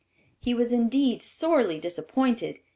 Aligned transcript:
He 0.39 0.55
was 0.55 0.73
indeed 0.73 1.21
sorely 1.21 1.77
disappointed. 1.79 2.57